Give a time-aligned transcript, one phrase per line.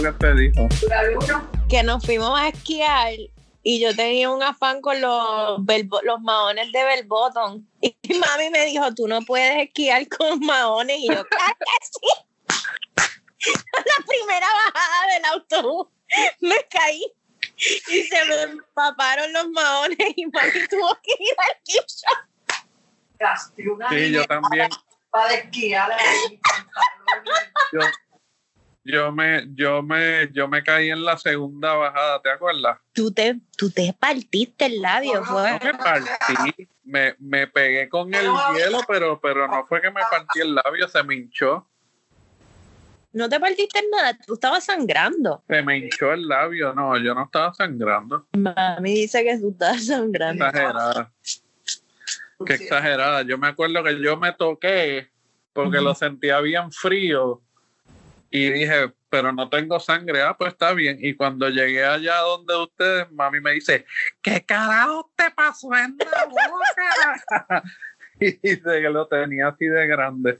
[0.00, 0.68] lo que te dijo?
[1.68, 3.12] que nos fuimos a esquiar
[3.62, 7.66] y yo tenía un afán con los, los maones de bell bottom.
[7.80, 10.98] Y mami me dijo, tú no puedes esquiar con maones.
[11.00, 12.08] Y yo, claro que sí.
[13.72, 15.88] La primera bajada del autobús
[16.40, 17.02] me caí
[17.56, 21.56] y se me empaparon los maones y mami tuvo que ir al
[23.72, 24.68] una Sí, yo también.
[25.10, 25.90] para esquiar.
[27.72, 27.80] Yo,
[28.86, 32.78] yo me, yo me, yo me caí en la segunda bajada, ¿te acuerdas?
[32.92, 35.50] Tú te, tú te partiste el labio, fue.
[35.50, 40.00] No me partí, me, me pegué con el hielo, pero, pero no fue que me
[40.08, 41.68] partí el labio, se me hinchó,
[43.12, 45.42] No te partiste nada, tú estabas sangrando.
[45.48, 49.86] se me hinchó el labio, no, yo no estaba sangrando, Mami dice que tú estás
[49.86, 50.46] sangrando.
[50.46, 51.12] exagerada,
[52.46, 55.10] qué exagerada, yo me acuerdo que yo me toqué
[55.52, 57.42] porque lo sentía bien frío
[58.38, 62.56] y dije, pero no tengo sangre, ah, pues está bien, y cuando llegué allá donde
[62.56, 63.84] ustedes, mami me dice,
[64.22, 67.62] ¿qué carajo te pasó en la boca?
[68.20, 70.38] y dice que lo tenía así de grande.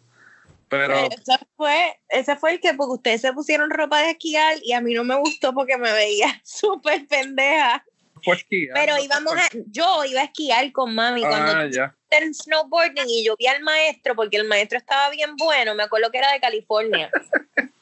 [0.68, 4.72] Pero Ese fue, ese fue el que porque ustedes se pusieron ropa de esquiar y
[4.72, 7.84] a mí no me gustó porque me veía súper pendeja.
[8.24, 8.74] esquiar.
[8.74, 11.94] Pero íbamos a, yo iba a esquiar con mami cuando Ah, ya.
[12.10, 16.10] en snowboarding y yo vi al maestro porque el maestro estaba bien bueno, me acuerdo
[16.10, 17.10] que era de California.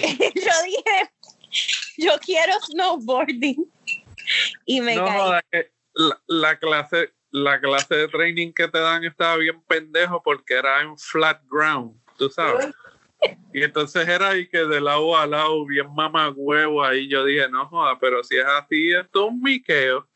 [0.34, 1.10] yo dije,
[1.98, 3.70] yo quiero snowboarding.
[4.66, 5.64] Y me no caí.
[5.94, 10.82] la, la clase la clase de training que te dan estaba bien pendejo porque era
[10.82, 12.68] en flat ground, tú sabes.
[13.52, 17.08] Y entonces era ahí que de lado a lado, bien mamagüevo ahí.
[17.08, 20.08] Yo dije, no joda, pero si es así, esto es un miqueo.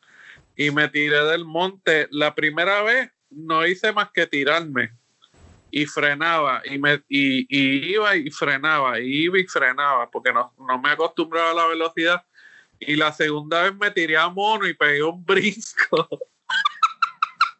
[0.55, 2.07] Y me tiré del monte.
[2.11, 4.91] La primera vez no hice más que tirarme.
[5.75, 6.61] Y frenaba.
[6.63, 8.97] Y, me, y, y iba y frenaba.
[8.97, 10.09] Y iba y frenaba.
[10.09, 12.25] Porque no, no me acostumbraba a la velocidad.
[12.79, 16.07] Y la segunda vez me tiré a mono y pegué un brinco.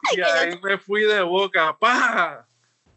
[0.16, 1.76] y ahí me fui de boca.
[1.78, 2.48] ¡Pah!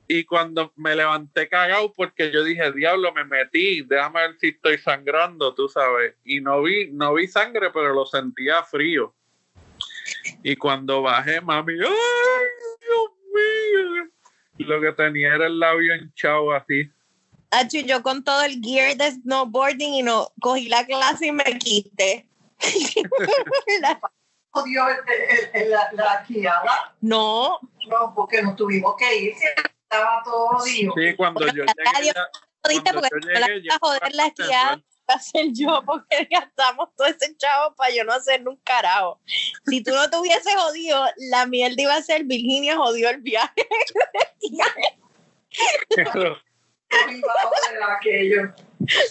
[0.06, 4.78] Y cuando me levanté cagado, porque yo dije, diablo, me metí, déjame ver si estoy
[4.78, 6.14] sangrando, tú sabes.
[6.24, 9.12] Y no vi, no vi sangre, pero lo sentía frío.
[10.44, 14.17] Y cuando bajé, mami, ¡ay, Dios mío!
[14.58, 16.90] Lo que tenía era el labio hinchado así.
[17.50, 21.44] Achu, yo con todo el gear de snowboarding y no cogí la clase y me
[21.58, 22.26] quité.
[23.80, 24.00] La-
[24.50, 26.94] Jodió el- la, la esquiada.
[27.00, 29.32] no, No, porque nos tuvimos que ir.
[29.84, 30.94] Estaba todo jodido.
[30.96, 32.28] Sí, cuando yo llegué, ya-
[32.62, 34.80] cuando yo no la llegué, joder la esquiada
[35.18, 39.20] ser yo porque gastamos todo ese chavo para yo no hacer un carajo.
[39.66, 43.60] Si tú no te hubieses jodido, la mierda iba a ser Virginia jodió el viaje.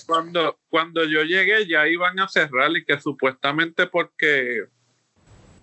[0.07, 4.65] Cuando, cuando yo llegué ya iban a cerrar y que supuestamente porque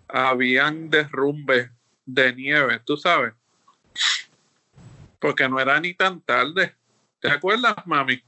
[0.06, 1.71] habían derrumbes
[2.06, 3.34] de nieve, tú sabes.
[5.19, 6.75] Porque no era ni tan tarde.
[7.21, 8.22] ¿Te acuerdas, mami?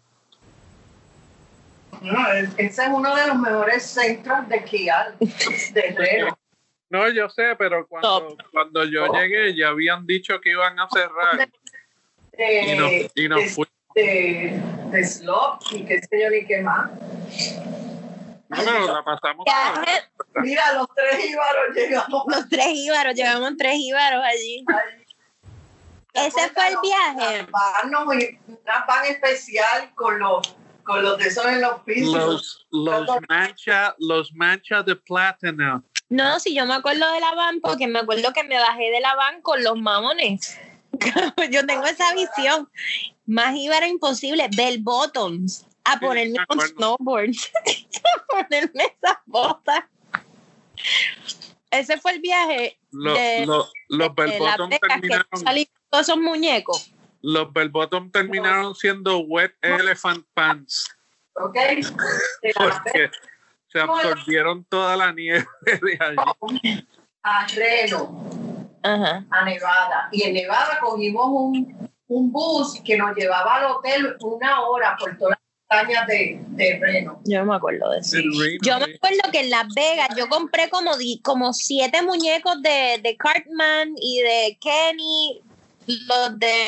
[2.03, 6.39] No, es- ese es uno de los mejores centros de esquiar de Reno.
[6.89, 11.49] No, yo sé, pero cuando, cuando yo llegué ya habían dicho que iban a cerrar
[12.39, 13.73] y nos, De, y nos de, fuimos.
[13.95, 14.61] de,
[14.93, 16.91] de slop y qué sé yo ni qué más.
[18.49, 19.45] No, pero la pasamos.
[19.45, 20.03] Viaje,
[20.37, 22.23] Mira, los tres íbaros llegamos.
[22.29, 24.65] Los tres íbaros, llevamos tres íbaros allí.
[26.13, 27.47] Ese fue el viaje.
[27.51, 30.55] Van, no, y una van especial con los,
[30.87, 32.15] con los de esos en los pisos.
[32.15, 35.85] Los, los mancha, los mancha de plátano.
[36.09, 39.01] No, si yo me acuerdo de la van, porque me acuerdo que me bajé de
[39.01, 40.57] la van con los mamones.
[41.51, 42.71] yo tengo esa visión.
[43.27, 44.49] Más íbaro imposible.
[44.57, 45.67] Bell bottoms.
[45.85, 47.31] A Sí, ponerme me un snowboard.
[48.15, 49.85] a ponerme esas botas.
[51.71, 52.79] Ese fue el viaje.
[52.93, 56.19] Los, de- los, los bell de Las bottom Vegas que terminaron, salí con todos esos
[56.19, 56.93] muñecos.
[57.23, 60.89] Los bell bottom terminaron siendo wet elephant pants
[61.35, 61.57] ¿Ok?
[62.59, 63.11] La porque
[63.69, 65.47] se absorbieron toda la nieve
[65.83, 66.81] de allí.
[67.23, 68.25] a Reno,
[68.83, 69.25] Ajá.
[69.31, 70.09] a Nevada.
[70.13, 75.19] Y en Nevada cogimos un, un bus que nos llevaba al hotel una hora por
[75.19, 75.37] todas
[75.69, 77.21] las montañas de, de Reno.
[77.25, 78.17] Yo no me acuerdo de eso.
[78.17, 78.93] Reno, Yo me sí.
[78.95, 83.93] acuerdo que en Las Vegas yo compré como, di- como siete muñecos de, de Cartman
[84.01, 85.43] y de Kenny,
[85.87, 86.67] los de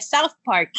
[0.00, 0.72] South Park.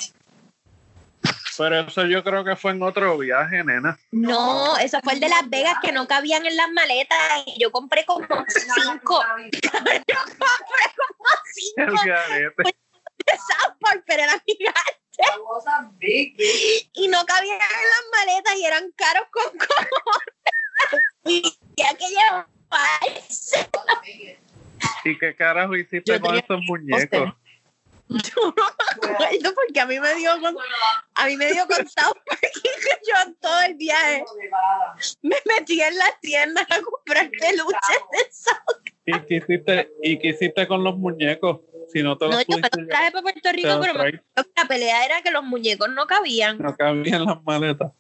[1.58, 3.98] Pero eso yo creo que fue en otro viaje, nena.
[4.12, 7.72] No, eso fue el de Las Vegas que no cabían en las maletas y yo
[7.72, 9.24] compré como cinco.
[9.44, 11.30] Yo compré como
[11.78, 12.64] El cinco garete.
[12.64, 14.86] de South Park, pero eran gigantes.
[16.94, 20.46] Y no cabían en las maletas y eran caros con cojones.
[21.26, 23.70] y ya que llevarse.
[25.06, 27.34] ¿Y qué carajo hiciste Yo con esos muñecos?
[28.08, 30.56] Yo no me acuerdo porque a mí me dio con,
[31.16, 34.24] a mí me dio con South Park y que yo todo el viaje
[35.24, 40.30] me metí en las tiendas a comprar peluches de South ¿Y qué hiciste, y qué
[40.30, 41.62] hiciste con los muñecos?
[41.94, 44.22] Si no te los No, yo me los traje para Puerto Rico, pero me
[44.56, 46.58] la pelea era que los muñecos no cabían.
[46.58, 47.92] no cabían las maletas.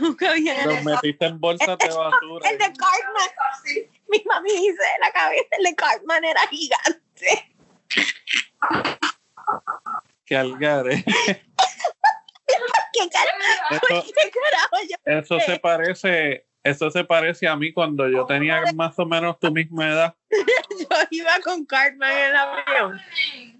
[0.00, 2.50] No cabían en Los metiste en bolsas de basura.
[2.50, 3.88] el de Cartman.
[4.08, 7.54] Mi mami dice, la cabeza el de Cartman era gigante.
[10.24, 10.36] ¿Qué
[13.10, 13.70] carajo?
[13.70, 14.96] Eso, ¿Qué carajo yo?
[15.04, 19.50] eso se parece, eso se parece a mí cuando yo tenía más o menos tu
[19.50, 20.14] misma edad.
[20.30, 23.00] Yo iba con Cartman en el avión.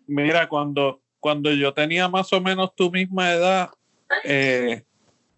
[0.06, 3.70] Mira, cuando, cuando yo tenía más o menos tu misma edad,
[4.24, 4.84] eh,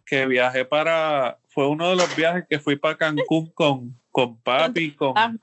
[0.06, 4.94] que viajé para, fue uno de los viajes que fui para Cancún con, con papi,
[4.94, 5.40] con,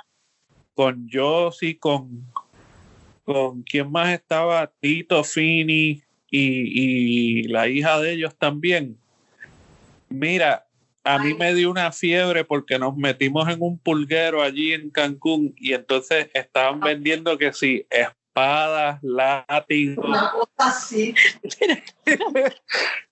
[0.74, 2.26] con Josie, con,
[3.30, 8.98] con quién más estaba, Tito, Fini y, y la hija de ellos también.
[10.10, 10.66] Mira,
[11.04, 15.54] a mí me dio una fiebre porque nos metimos en un pulguero allí en Cancún
[15.58, 20.04] y entonces estaban vendiendo que sí, espadas, látigos.
[20.04, 21.14] Una cosa así.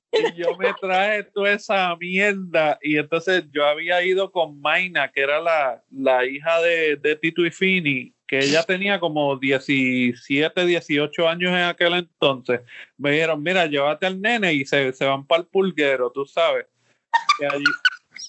[0.10, 2.80] Y yo me traje toda esa mierda.
[2.82, 7.46] Y entonces yo había ido con Maina, que era la, la hija de, de Tito
[7.46, 12.62] y Fini, que ella tenía como 17, 18 años en aquel entonces.
[12.98, 16.66] Me dijeron, mira, llévate al nene y se, se van para el pulguero, tú sabes.
[17.40, 17.64] Que allí,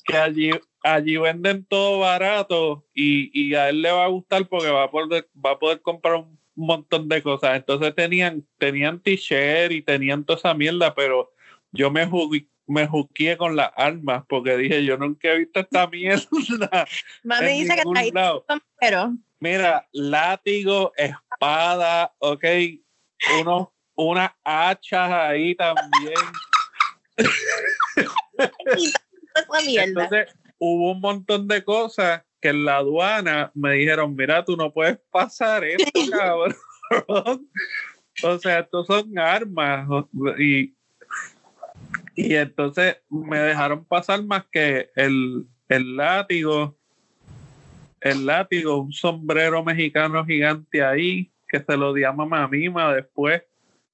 [0.04, 0.50] que allí,
[0.84, 4.90] allí venden todo barato y, y a él le va a gustar porque va a
[4.90, 7.56] poder, va a poder comprar un montón de cosas.
[7.56, 11.32] Entonces tenían, tenían t-shirt y tenían toda esa mierda, pero
[11.72, 12.06] yo me
[12.68, 16.28] me juqué con las armas porque dije, yo nunca he visto esta mierda.
[17.24, 18.12] Mami dice que está ahí
[18.80, 22.44] pero Mira, látigo, espada, ok,
[23.40, 26.14] unos, unas hachas ahí también.
[29.78, 34.72] Entonces, hubo un montón de cosas que en la aduana me dijeron, mira, tú no
[34.72, 36.56] puedes pasar esto, cabrón.
[38.22, 39.86] o sea, estos son armas.
[40.38, 40.74] Y,
[42.20, 46.76] y entonces me dejaron pasar más que el, el látigo,
[48.00, 53.42] el látigo, un sombrero mexicano gigante ahí, que se lo di a mamá mima después.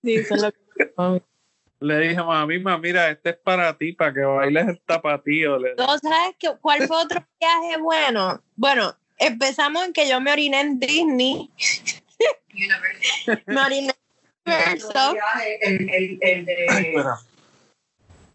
[0.02, 1.22] Sí, lo
[1.80, 5.58] Le dije, mamá mima, mira, este es para ti, para que bailes el tapatío.
[5.76, 8.42] ¿Tú sabes qué- cuál fue otro viaje bueno?
[8.56, 11.50] Bueno, empezamos en que yo me oriné en Disney.
[13.46, 13.92] Me oriné
[14.46, 15.16] en Universal.
[15.60, 16.64] El, el, el de.
[16.64, 17.18] Espera.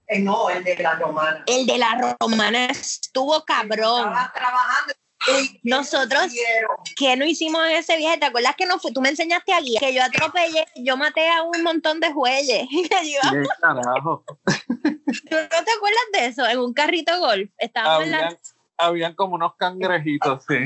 [0.10, 1.44] Eh, no, el de la romana.
[1.46, 4.08] El de la romana estuvo cabrón.
[4.10, 4.94] Estaba trabajando.
[5.28, 6.78] y- Nosotros- hicieron.
[6.98, 8.18] ¿Qué no hicimos en ese viaje?
[8.18, 8.92] ¿Te acuerdas que no fue?
[8.92, 12.68] Tú me enseñaste a guiar, que yo atropellé, yo maté a un montón de jueyes.
[12.70, 14.24] Que ¿Qué carajo?
[14.46, 16.48] ¿Tú no te acuerdas de eso?
[16.48, 17.50] En un carrito golf.
[17.58, 18.38] Estábamos en la- Habían,
[18.78, 20.66] habían como unos cangrejitos, sí.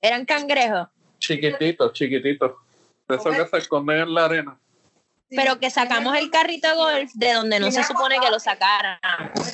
[0.00, 0.88] Eran cangrejos.
[1.18, 2.52] Chiquititos, chiquititos.
[3.08, 4.58] De esos que se esconden en la arena.
[5.28, 8.98] Pero que sacamos el carrito golf de donde no se supone que lo sacaran.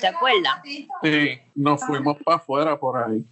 [0.01, 0.61] ¿Te acuerdas?
[1.03, 3.25] Sí, nos fuimos para afuera por ahí.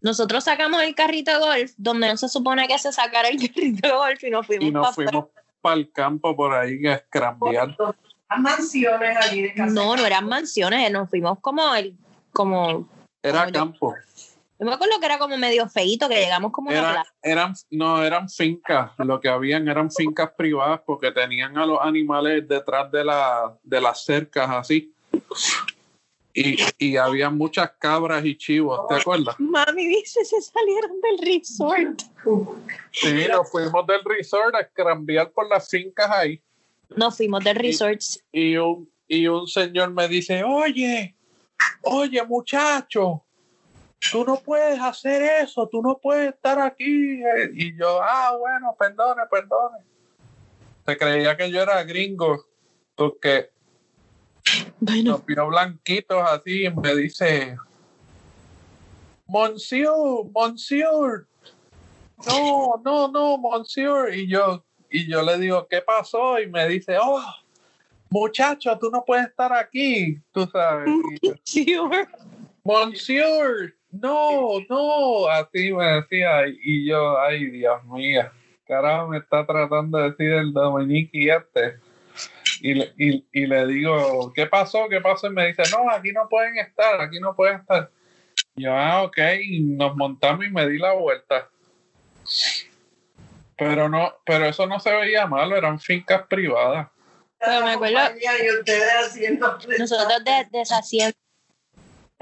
[0.00, 4.24] Nosotros sacamos el carrito golf donde no se supone que se sacara el carrito golf
[4.24, 5.26] y nos fuimos, Y nos pa' fuimos
[5.60, 7.76] para el campo por ahí a escrambear.
[8.38, 9.72] Mansiones allí de casa.
[9.72, 11.94] No, no eran mansiones, nos fuimos como el,
[12.32, 12.88] como,
[13.22, 13.94] Era campo.
[13.94, 14.11] yo
[14.64, 17.14] me acuerdo que era como medio feito, que llegamos como una Era, plaza.
[17.22, 18.90] eran, no, eran fincas.
[18.98, 23.80] Lo que habían eran fincas privadas porque tenían a los animales detrás de, la, de
[23.80, 24.92] las cercas así.
[26.34, 29.36] Y, y había muchas cabras y chivos, ¿te acuerdas?
[29.38, 32.02] Mami dice, se salieron del resort.
[32.90, 36.40] Sí, nos fuimos del resort a escrambear por las fincas ahí.
[36.96, 38.00] Nos fuimos del resort.
[38.32, 41.14] y un, y un señor me dice, oye,
[41.82, 43.24] oye muchacho,
[44.10, 47.22] tú no puedes hacer eso, tú no puedes estar aquí.
[47.22, 47.50] eh".
[47.54, 49.78] Y yo, ah, bueno, perdone, perdone.
[50.86, 52.44] Se creía que yo era gringo,
[52.96, 53.50] porque
[54.80, 57.56] Bueno, nos vio blanquitos así y me dice,
[59.28, 61.26] Monsieur, Monsieur,
[62.26, 64.12] no, no, no, Monsieur.
[64.12, 66.40] Y yo, y yo le digo, ¿qué pasó?
[66.40, 67.22] Y me dice, oh,
[68.10, 70.90] muchacho, tú no puedes estar aquí, tú sabes.
[71.44, 72.08] Sure.
[72.64, 76.46] Monsieur, no, no, así me decía.
[76.48, 78.28] Y yo, ay, Dios mío,
[78.66, 81.78] carajo, me está tratando de decir el Dominique y este.
[82.60, 84.88] Y le, y, y le digo, ¿qué pasó?
[84.88, 85.26] ¿Qué pasó?
[85.26, 87.90] Y me dice, no, aquí no pueden estar, aquí no pueden estar.
[88.54, 91.48] Y yo, ah, ok, y nos montamos y me di la vuelta.
[93.56, 96.88] Pero no, pero eso no se veía malo, eran fincas privadas.
[97.38, 97.98] Pero me acuerdo-
[99.78, 101.16] Nosotros de, deshaciendo.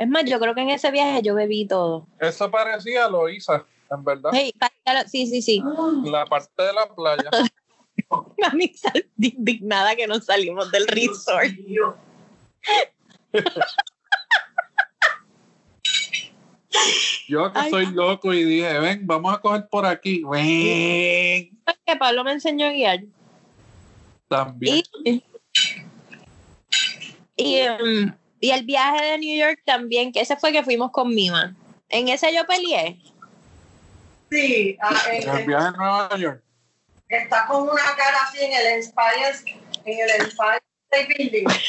[0.01, 2.07] Es más, yo creo que en ese viaje yo bebí todo.
[2.19, 4.31] Eso parecía Loíza, en verdad.
[4.33, 4.55] Sí,
[5.07, 5.63] sí, sí, sí.
[6.05, 7.29] La parte de la playa.
[8.39, 8.73] Mami
[9.19, 11.53] indignada que nos salimos del resort.
[17.29, 17.71] Yo que Ay.
[17.71, 20.25] soy loco y dije, ven, vamos a coger por aquí.
[20.25, 21.61] Ven.
[21.85, 23.01] Que Pablo me enseñó a guiar.
[24.29, 24.83] También.
[25.05, 25.23] Y,
[27.37, 31.15] y, em, y el viaje de New York también, que ese fue que fuimos con
[31.15, 31.55] Mima.
[31.91, 32.99] En ese yo peleé.
[34.31, 36.43] Sí, ah, El este, viaje a Nueva York.
[37.09, 41.47] está con una cara así en el Empire, en el Empire State Building.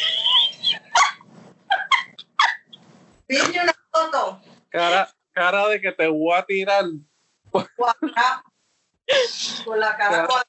[3.28, 4.42] Pide una foto.
[4.70, 6.86] Cara, cara de que te voy a tirar.
[7.50, 7.68] Con
[9.80, 10.28] la cara Cara.
[10.28, 10.48] cuadrada.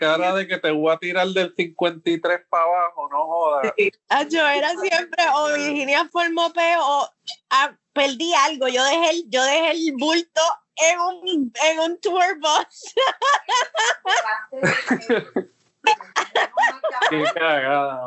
[0.00, 3.70] Cara de que te voy a tirar del 53 para abajo, no jodas.
[4.08, 7.06] Ah, yo era siempre o Virginia formó peo o
[7.50, 8.66] ah, perdí algo.
[8.68, 10.40] Yo dejé el, yo dejé el bulto
[10.76, 12.94] en un, en un tour bus.
[17.10, 18.00] Qué cagada.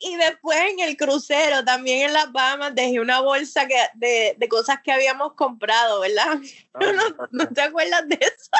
[0.00, 4.48] Y después en el crucero, también en las Bahamas, dejé una bolsa que, de, de
[4.48, 6.38] cosas que habíamos comprado, ¿verdad?
[6.78, 8.50] ¿No, ¿No te acuerdas de eso?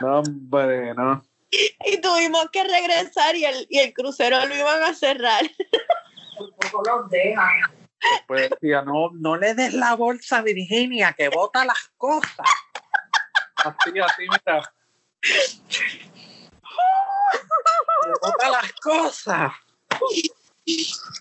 [0.00, 1.22] No, hombre, no.
[1.50, 5.44] Y tuvimos que regresar y el, y el crucero lo iban a cerrar.
[6.38, 7.48] Los dejan.
[8.26, 12.46] Pues decía, no, no le des la bolsa a Virginia, que bota las cosas.
[13.56, 14.72] Así, así, mira.
[18.02, 19.52] Que bota las cosas.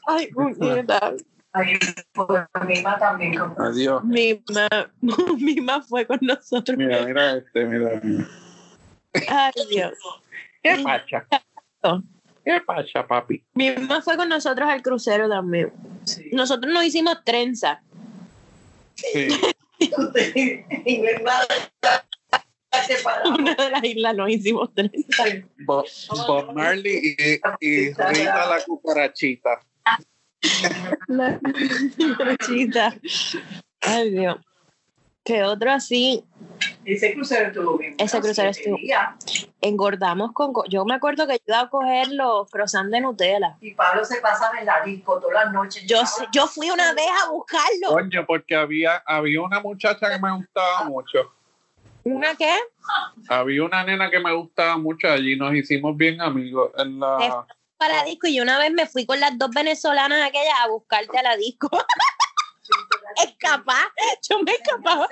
[0.08, 1.14] Ay, puñeta.
[1.54, 1.80] Ay,
[2.14, 3.42] pues mi mamá también.
[3.58, 4.04] Adiós.
[4.04, 4.68] Mima,
[5.40, 6.78] Mima fue con nosotros.
[6.78, 8.02] Mira, mira este, mira.
[9.14, 9.94] Ay, Dios.
[10.64, 11.28] ¿Qué pacha?
[12.44, 13.44] ¿Qué pacha, papi?
[13.54, 15.74] Mima fue con nosotros al crucero también.
[16.06, 16.30] Sí.
[16.32, 17.82] Nosotros nos hicimos trenza.
[18.96, 19.28] Sí.
[20.86, 21.46] y mi hermana.
[23.26, 25.24] Una de las islas nos hicimos trenza.
[25.66, 25.86] Bob,
[26.28, 29.62] Bob Marley y, y Rita la cucarachita.
[31.08, 31.40] La
[31.98, 32.96] cucarachita.
[33.82, 34.38] Ay, Dios.
[35.24, 36.24] Que otro así,
[36.88, 37.96] Ese crucero estuvo bien.
[37.98, 39.10] Ese crucero estuvo- días.
[39.62, 40.54] engordamos con...
[40.54, 43.58] co- Yo me acuerdo que yo iba a coger los croissants de Nutella.
[43.60, 45.84] Y Pablo se pasaba en la disco todas las noches.
[45.86, 47.90] Yo, sé- yo fui una vez a buscarlo.
[47.90, 51.34] Coño, porque había, había una muchacha que me gustaba mucho.
[52.06, 52.56] ¿Una qué?
[53.28, 56.72] Había una nena que me gustaba mucho allí, nos hicimos bien amigos.
[56.78, 57.46] En la,
[57.78, 61.24] Para disco y una vez me fui con las dos venezolanas aquellas a buscarte a
[61.24, 61.70] la disco.
[63.24, 63.88] Escapar.
[64.30, 65.08] Yo me escapaba.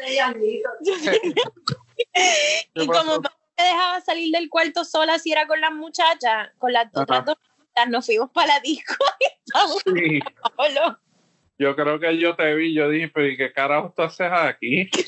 [2.73, 6.73] Y como papá me dejaba salir del cuarto sola si era con las muchachas, con
[6.73, 7.37] las otras dos
[7.89, 9.25] nos fuimos para la disco y
[9.93, 10.19] Sí,
[11.57, 14.89] yo creo que yo te vi, yo dije, pero ¿y qué carajo tú haces aquí?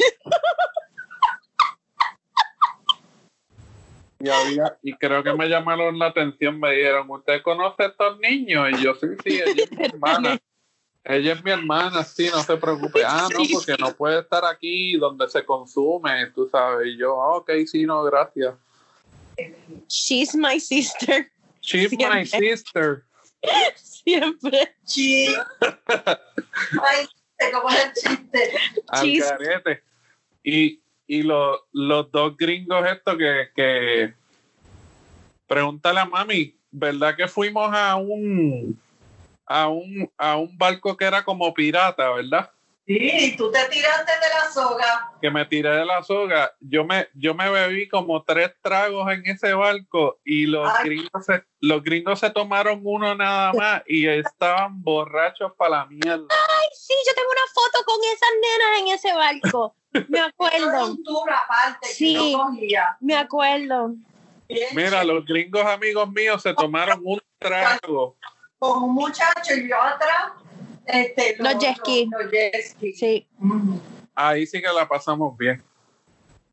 [4.20, 8.18] Y, había, y creo que me llamaron la atención, me dijeron, ¿usted conoce a estos
[8.18, 8.68] niños?
[8.72, 10.40] Y yo, sí, sí, ella es mi hermana.
[11.10, 13.02] Ella es mi hermana, sí, no se preocupe.
[13.06, 16.88] Ah, no, porque no puede estar aquí donde se consume, tú sabes.
[16.88, 18.56] Y yo, ah, ok, sí, no, gracias.
[19.88, 21.32] She's my sister.
[21.62, 23.06] She's my sister.
[23.76, 24.76] Siempre.
[24.84, 25.34] Sí.
[25.62, 27.08] Ay,
[27.54, 28.52] ¿cómo es el chiste?
[28.88, 29.82] al.
[30.44, 34.14] Y, y los, los dos gringos estos que, que
[35.48, 38.78] pregúntale a mami, ¿verdad que fuimos a un
[39.48, 42.52] a un a un barco que era como pirata, verdad?
[42.86, 45.12] Sí, tú te tiraste de la soga.
[45.22, 49.26] Que me tiré de la soga, yo me yo me bebí como tres tragos en
[49.26, 50.86] ese barco y los Ay.
[50.86, 56.28] gringos se, los gringos se tomaron uno nada más y estaban borrachos para la mierda.
[56.30, 59.76] Ay, sí, yo tengo una foto con esas nenas en ese barco.
[60.10, 60.86] Me acuerdo.
[60.92, 62.14] un tour aparte Sí.
[62.14, 62.98] que no cogía.
[63.02, 63.96] Me acuerdo.
[64.74, 68.16] Mira, los gringos amigos míos se tomaron un trago
[68.60, 70.32] Con un muchacho y yo atrás.
[70.86, 72.08] Este, Los jet ski.
[72.12, 72.94] Los, los jet ski.
[72.94, 73.28] Sí.
[74.16, 75.62] Ahí sí que la pasamos bien.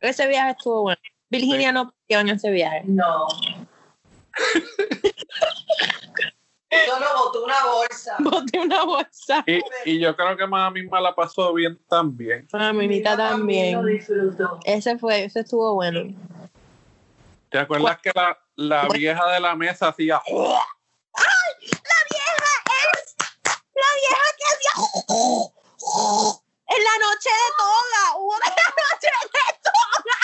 [0.01, 1.01] ese viaje estuvo bueno.
[1.31, 2.83] Virginia no partió en ese viaje.
[2.85, 3.27] No.
[6.87, 8.17] Solo botó una bolsa.
[8.19, 9.45] Boté una bolsa.
[9.47, 12.49] Y, y yo creo que más misma la pasó bien también.
[12.53, 13.81] A Minita también.
[13.81, 14.59] Lo disfrutó.
[14.65, 16.01] Ese fue, ese estuvo bueno.
[17.49, 20.21] ¿Te acuerdas que la, la vieja de la mesa hacía.
[20.27, 20.61] La
[22.11, 22.45] vieja
[22.93, 23.15] es
[23.85, 24.75] la vieja que hacía
[26.67, 28.03] en la noche de toga.
[28.19, 30.19] Hubo de la noche de toga.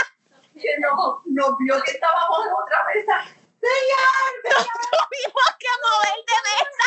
[0.55, 0.93] Que no,
[1.27, 3.17] nos vio que estábamos en otra mesa.
[3.61, 6.87] Señor, Nos tuvimos que mover de mesa.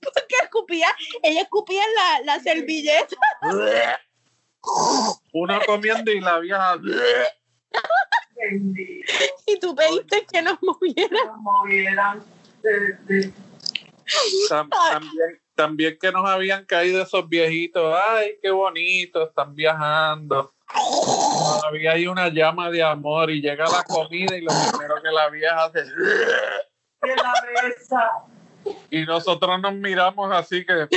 [0.00, 0.88] Porque escupía,
[1.22, 3.16] ella escupía en la, la servilleta.
[5.32, 6.76] Uno comiendo y la vieja.
[8.36, 9.12] bendito,
[9.46, 11.26] Y tú pediste que nos movieran.
[11.26, 12.24] nos movieran.
[12.62, 13.32] de- de-
[14.48, 17.98] Tam- también, también que nos habían caído esos viejitos.
[18.08, 20.54] Ay, qué bonito, están viajando.
[21.66, 25.28] Había ahí una llama de amor y llega la comida y lo primero que la
[25.30, 25.84] vieja hace.
[25.84, 28.10] de la mesa.
[28.90, 30.88] Y nosotros nos miramos así que.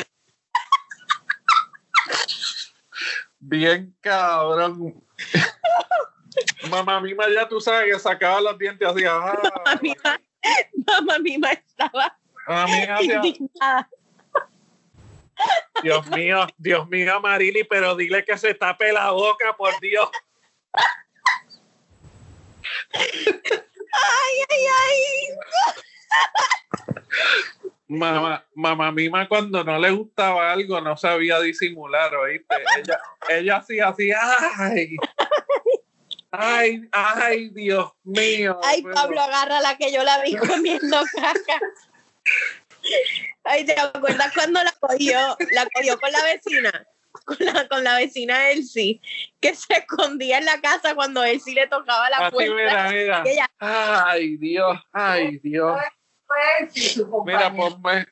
[3.39, 5.01] Bien cabrón.
[6.69, 9.03] Mamá mima, ya tú sabes que sacaba los dientes así.
[9.05, 10.21] Ah, Mamá mima,
[10.85, 13.89] mamá mima estaba a mí hacía, indignada.
[15.83, 20.09] Dios mío, Dios mío, Marili, pero dile que se tape la boca, por Dios.
[22.93, 24.95] Ay, ay, ay.
[27.87, 32.55] Mamá, mamá mima cuando no le gustaba algo no sabía disimular, ¿oíste?
[32.77, 34.11] Ella, ella hacía así,
[34.59, 34.95] ay,
[36.31, 38.59] ay, ay, Dios mío.
[38.63, 41.59] Ay, pero- Pablo, agarra la que yo la vi comiendo caca.
[43.43, 45.37] Ay, ¿te acuerdas cuando la cogió?
[45.51, 46.87] La cogió con la vecina.
[47.25, 49.01] Con la, con la vecina Elsie,
[49.41, 52.53] que se escondía en la casa cuando Elsie le tocaba la Así, puerta.
[52.53, 53.23] mira, mira.
[53.25, 55.77] Ella, Ay, Dios, ay, Dios.
[57.25, 58.05] Mira, ponme,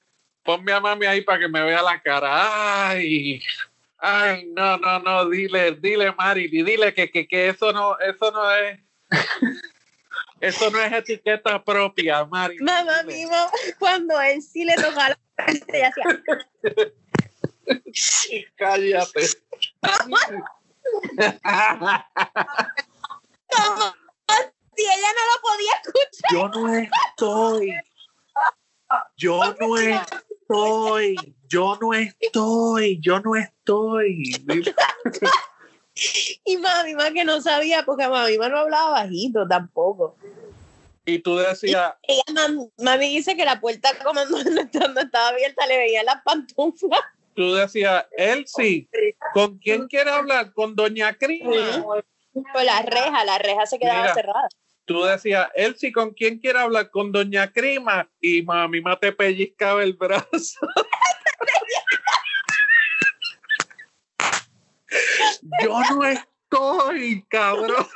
[0.44, 2.90] ponme a mami ahí para que me vea la cara.
[2.90, 3.42] Ay,
[4.00, 8.52] ay, no, no, no, dile, dile, Marily, dile que, que, que eso no, eso no
[8.52, 8.80] es,
[10.40, 12.64] eso no es etiqueta propia, Marily.
[12.64, 13.36] mamá mismo,
[13.80, 16.22] cuando Elsie le tocaba la puerta, ella hacía,
[18.56, 19.28] Cállate.
[24.76, 26.32] si ella no lo podía escuchar.
[26.32, 27.74] Yo no estoy.
[29.18, 31.36] Yo no estoy.
[31.48, 33.00] Yo no estoy.
[33.02, 34.34] Yo no estoy.
[36.46, 40.16] Y mami más que no sabía, porque mami no hablaba bajito tampoco.
[41.06, 44.38] Y tú decías, Ella, mam- mami dice que la puerta como no,
[45.02, 47.00] estaba abierta, le veía las pantuflas.
[47.34, 48.90] tú decías, Elsie,
[49.34, 50.52] ¿con quién quiere hablar?
[50.52, 51.52] Con Doña Crima.
[52.54, 54.14] Pues la reja, la reja se quedaba Mira.
[54.14, 54.50] cerrada.
[54.86, 56.90] Tú decías, Elsie, ¿con quién quiere hablar?
[56.92, 58.10] Con Doña Crima.
[58.22, 60.60] Y mami ma te pellizcaba el brazo.
[65.64, 67.88] Yo no estoy, cabrón.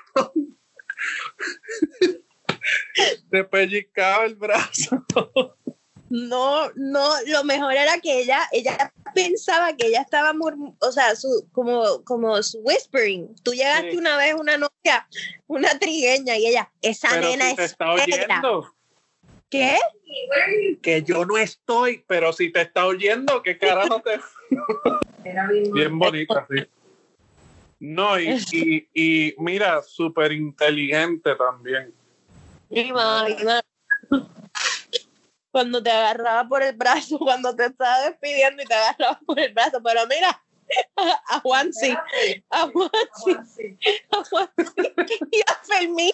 [3.29, 5.03] Te pellizcaba el brazo.
[6.09, 11.15] No, no, lo mejor era que ella, ella pensaba que ella estaba murm- o sea,
[11.15, 13.33] su, como, como su whispering.
[13.43, 13.97] Tú llegaste Sí.
[13.97, 15.07] una vez una novia,
[15.47, 18.41] una trigueña, y ella, esa Pero nena si te es está negra.
[18.41, 18.75] oyendo,
[19.49, 19.77] ¿Qué?
[20.81, 24.19] que yo no estoy, pero si te está oyendo, ¿qué carajo te
[25.23, 26.65] Era bien, Bien bonita, sí.
[27.81, 31.91] No, y, y, y mira, súper inteligente también.
[32.69, 32.91] Mi
[35.49, 39.51] Cuando te agarraba por el brazo, cuando te estaba despidiendo y te agarraba por el
[39.51, 40.29] brazo, pero mira,
[40.95, 41.97] a, a Juan sí,
[42.51, 42.91] a Juan
[43.25, 43.35] sí,
[44.11, 44.93] a Juan sí,
[45.31, 46.13] y a Fermín,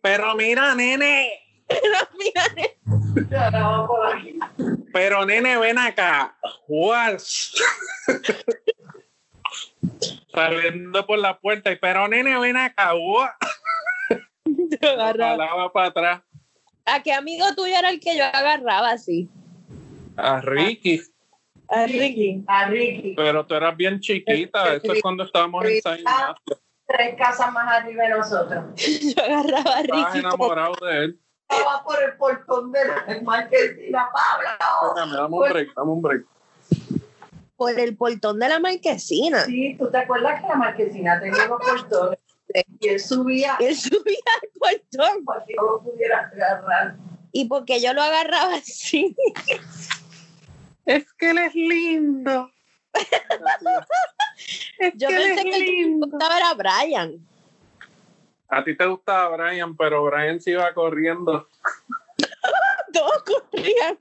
[0.00, 2.44] Pero mira, nene, pero mira,
[4.12, 4.38] aquí.
[4.92, 6.38] pero nene, ven acá.
[6.68, 7.52] Juas.
[10.32, 12.92] Saliendo por la puerta, y pero nene, ven acá.
[14.82, 15.72] Agarraba.
[15.72, 16.22] Para atrás.
[16.86, 19.28] ¿A qué amigo tuyo era el que yo agarraba así?
[20.16, 21.00] A Ricky.
[21.68, 22.44] A Ricky.
[22.46, 23.14] A Ricky.
[23.16, 24.74] Pero tú eras bien chiquita.
[24.74, 26.34] Eso es cuando estábamos en San Ignacio.
[26.86, 28.64] Tres casas más arriba de nosotros.
[28.76, 30.22] Yo agarraba a Estabas Ricky.
[30.28, 31.20] como- enamorado de él.
[31.48, 34.48] Estaba por el portón de la marquesina, Pablo.
[34.88, 36.24] Espérame, dame un break, dame un break.
[37.60, 39.44] Por el portón de la marquesina.
[39.44, 42.18] Sí, ¿tú te acuerdas que la marquesina tenía unos portones?
[42.80, 45.24] Y él subía Él subía al portón.
[45.26, 46.96] para que no lo pudiera agarrar.
[47.32, 49.14] ¿Y porque yo lo agarraba así?
[50.86, 52.50] Es que él es lindo.
[54.78, 57.28] Es Yo pensé que el que me gustaba era Brian.
[58.48, 61.46] A ti te gustaba Brian, pero Brian se iba corriendo.
[62.94, 63.98] Todos corrían.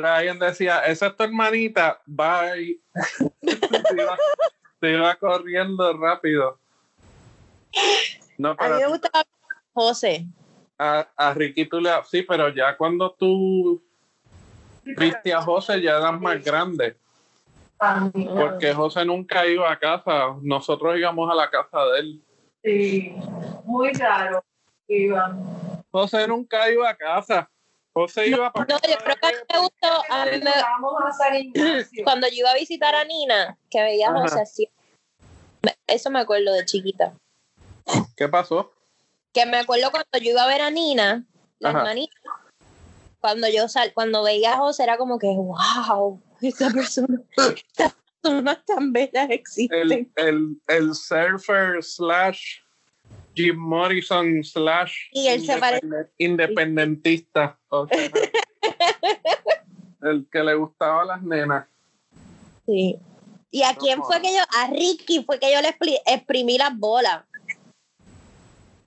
[0.00, 2.80] Brian decía, esa es tu hermanita, bye.
[3.42, 4.18] se, iba,
[4.80, 6.58] se iba corriendo rápido.
[8.36, 9.24] No, A pero mí me gustaba
[9.72, 10.26] José.
[10.78, 11.90] A, a Ricky tú le...
[12.10, 13.82] Sí, pero ya cuando tú
[14.84, 16.96] viste a José ya eras más grande.
[18.12, 20.34] Porque José nunca iba a casa.
[20.42, 22.22] Nosotros íbamos a la casa de él.
[22.62, 23.14] Sí,
[23.64, 24.42] muy raro.
[24.88, 25.36] Iba.
[25.90, 27.50] José nunca iba a casa.
[27.94, 31.20] José iba para No, yo creo que a mí me gustó, a mí me- Vamos
[31.20, 32.04] a Ignacio.
[32.04, 34.20] cuando yo iba a visitar a Nina, que veía a.
[34.20, 34.68] José así.
[35.86, 37.14] Eso me acuerdo de chiquita.
[38.16, 38.72] ¿Qué pasó?
[39.32, 41.24] Que me acuerdo cuando yo iba a ver a Nina,
[41.58, 41.78] la Ajá.
[41.78, 42.16] hermanita,
[43.20, 48.64] cuando yo sal, cuando veía a José era como que, wow, esta persona, estas personas
[48.66, 50.12] tan bellas existen.
[50.16, 52.58] El, el, el surfer slash
[53.34, 57.58] Jim Morrison slash Y él independen- independentista.
[57.68, 58.10] o sea,
[60.02, 61.66] el que le gustaba a las nenas.
[62.66, 62.98] Sí.
[63.50, 64.42] ¿Y a quién fue que yo?
[64.58, 67.24] A Ricky fue que yo le exprimí las bolas.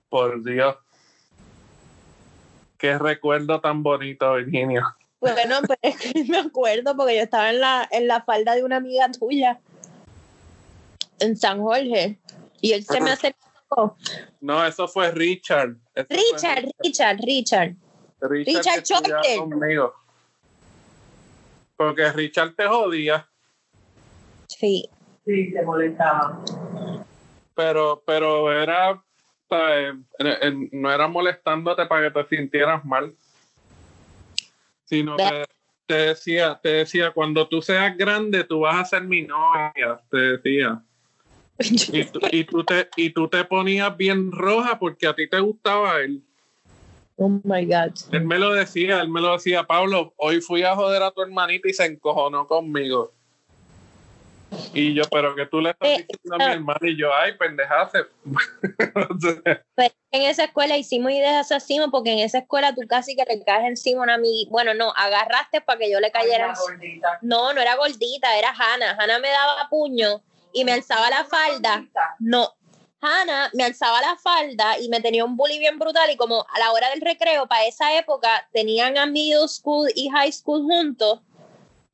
[0.08, 0.76] Por Dios.
[2.76, 4.96] Qué recuerdo tan bonito, Virginia.
[5.20, 8.62] Bueno, pero es que me acuerdo porque yo estaba en la, en la falda de
[8.62, 9.58] una amiga tuya
[11.18, 12.18] en San Jorge
[12.60, 13.38] y él se me acercó.
[14.40, 15.76] No, eso fue Richard.
[15.94, 17.76] Eso fue Richard, Richard, Richard.
[18.20, 19.36] Richard estudiaba Cholte.
[19.36, 19.94] conmigo.
[21.76, 23.28] Porque Richard te jodía,
[24.48, 24.88] Sí.
[25.24, 26.42] Sí, te molestaba.
[27.54, 29.00] pero, pero era,
[29.48, 29.94] ¿sabes?
[30.72, 33.14] No era molestándote para que te sintieras mal,
[34.84, 35.44] sino que
[35.86, 40.16] te decía, te decía, cuando tú seas grande, tú vas a ser mi novia, te
[40.16, 40.82] decía.
[41.92, 45.40] Y tú, y tú te, y tú te ponías bien roja porque a ti te
[45.40, 46.22] gustaba él.
[47.16, 47.94] Oh my God.
[48.12, 51.22] Él me lo decía, él me lo decía, Pablo, hoy fui a joder a tu
[51.22, 53.12] hermanita y se encojonó conmigo.
[54.72, 56.52] Y yo, pero que tú le estás Eh, diciendo a mi ah.
[56.52, 57.32] hermana y yo, ay,
[57.92, 58.06] sea,
[59.74, 63.44] Pero en esa escuela hicimos ideas así, porque en esa escuela tú casi que le
[63.44, 64.48] caes encima a una amiga.
[64.50, 66.54] Bueno, no, agarraste para que yo le cayera.
[66.80, 67.00] Ay.
[67.20, 68.96] No, no era gordita, era Hannah.
[68.98, 71.86] Hannah me daba puño y me alzaba la falda.
[72.18, 72.54] No,
[73.00, 76.58] Hannah me alzaba la falda y me tenía un bully bien brutal y como a
[76.58, 81.20] la hora del recreo, para esa época, tenían a middle school y high school juntos.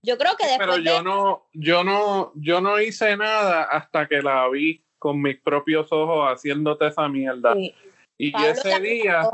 [0.02, 1.02] Yo creo que después pero yo de...
[1.02, 6.28] no, yo no, yo no hice nada hasta que la vi con mis propios ojos
[6.30, 7.54] haciéndote esa mierda.
[7.54, 7.74] Sí.
[8.16, 9.30] Y Pablo ese día,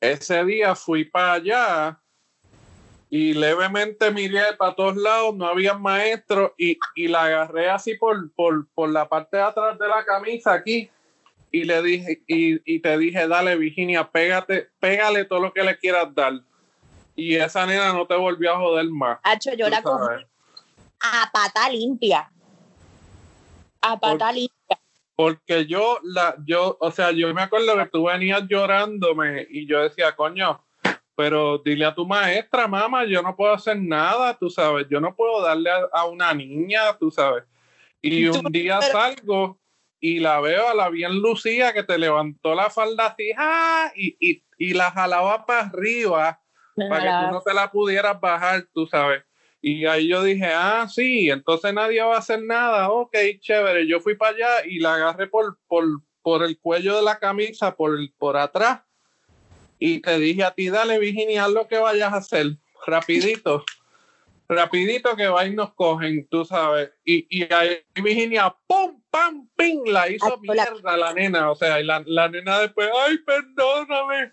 [0.00, 2.00] ese día fui para allá
[3.10, 8.30] y levemente miré para todos lados, no había maestro y, y la agarré así por,
[8.34, 10.88] por, por la parte de atrás de la camisa aquí
[11.50, 15.76] y le dije, y, y te dije, dale Virginia, pégate, pégale todo lo que le
[15.76, 16.34] quieras dar.
[17.16, 19.18] Y esa nena no te volvió a joder más.
[19.24, 20.26] Hacho, yo la cogí sabes.
[21.00, 22.30] a pata limpia.
[23.82, 24.80] A pata Por- limpia.
[25.16, 29.82] Porque yo, la, yo, o sea, yo me acuerdo que tú venías llorándome y yo
[29.82, 30.64] decía, coño,
[31.20, 35.14] pero dile a tu maestra, mamá, yo no puedo hacer nada, tú sabes, yo no
[35.14, 37.44] puedo darle a, a una niña, tú sabes.
[38.00, 39.60] Y un día salgo
[40.00, 43.92] y la veo a la bien Lucía que te levantó la falda así, ¡ah!
[43.94, 46.40] y, y, y la jalaba para arriba
[46.74, 49.22] Me para que tú no te la pudieras bajar, tú sabes.
[49.60, 53.86] Y ahí yo dije, ah, sí, entonces nadie va a hacer nada, ok, chévere.
[53.86, 55.84] Yo fui para allá y la agarré por, por,
[56.22, 58.80] por el cuello de la camisa, por, por atrás.
[59.82, 62.46] Y te dije a ti, dale, Virginia, haz lo que vayas a hacer,
[62.86, 63.64] rapidito.
[64.48, 66.90] rapidito que va y nos cogen, tú sabes.
[67.04, 69.84] Y, y ahí Virginia, ¡pum, pam, ping!
[69.86, 71.50] La hizo mierda la nena.
[71.50, 74.32] O sea, y la, la nena después, ¡ay, perdóname!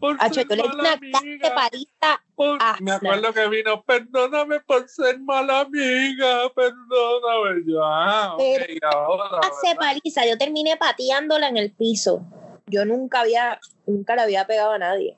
[0.00, 1.54] Por Hacho, ser mala una amiga.
[1.54, 2.22] paliza.
[2.34, 7.62] Por- Ah, me acuerdo que vino, perdóname por ser mala amiga, perdóname.
[7.66, 9.40] Yo, ah, ok, Pero- ahora.
[9.46, 10.24] Hace paliza.
[10.26, 12.22] Yo terminé pateándola en el piso.
[12.70, 15.16] Yo nunca había, nunca le había pegado a nadie.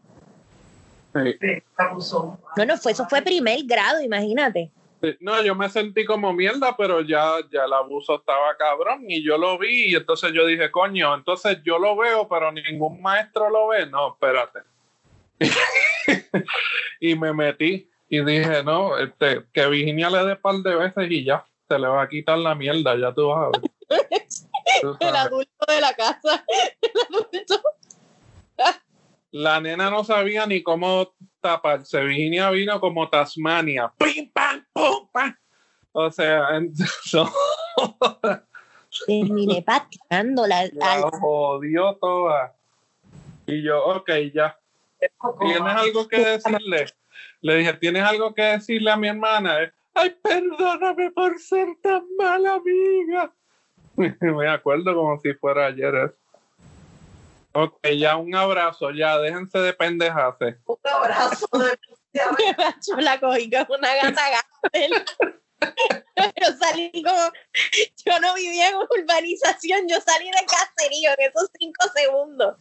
[1.14, 1.38] Sí.
[2.56, 4.70] No, no, fue, eso fue primer grado, imagínate.
[5.02, 9.22] Sí, No, yo me sentí como mierda, pero ya, ya el abuso estaba cabrón y
[9.22, 13.50] yo lo vi y entonces yo dije, coño, entonces yo lo veo, pero ningún maestro
[13.50, 13.86] lo ve.
[13.86, 14.60] No, espérate.
[17.00, 21.24] y me metí y dije, no, este, que Virginia le dé par de veces y
[21.24, 23.70] ya, se le va a quitar la mierda, ya tú vas a ver.
[25.00, 26.44] El adulto de la casa.
[26.80, 27.62] El adulto.
[29.32, 32.00] La nena no sabía ni cómo taparse.
[32.02, 33.92] Virginia vino como Tasmania.
[33.96, 35.36] ¡Pim, pam, pum, pam!
[35.92, 37.30] O sea, en- so-
[39.06, 40.64] Terminé pateándola.
[40.72, 42.54] la al- jodió toda.
[43.46, 44.58] Y yo, ok, ya.
[45.40, 46.86] ¿Tienes algo que decirle?
[47.40, 49.62] Le dije, ¿tienes algo que decirle a mi hermana?
[49.62, 53.32] Eh, Ay, perdóname por ser tan mala amiga.
[54.20, 55.94] Me acuerdo como si fuera ayer.
[55.94, 56.14] eso.
[57.52, 60.58] Ok, ya un abrazo, ya déjense de pendejarse.
[60.66, 61.78] Un abrazo de
[63.02, 64.78] la cogí como una gata gata.
[66.40, 67.32] Yo salí como,
[68.04, 72.56] yo no vivía en urbanización, yo salí de caserío en esos cinco segundos.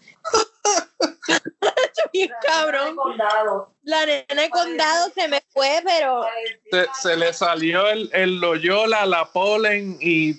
[1.28, 2.96] Yo bien cabrón.
[2.96, 3.74] condado.
[3.84, 6.26] La nena de condado se me fue, pero
[6.72, 10.34] Se, se le salió el, el Loyola, la polen y,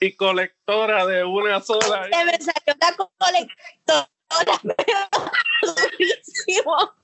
[0.00, 2.08] y colectora de una sola.
[2.10, 2.74] se me salió
[3.18, 4.08] colectora.